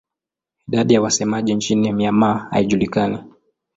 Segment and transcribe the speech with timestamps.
[0.67, 3.19] Idadi ya wasemaji nchini Myanmar haijulikani.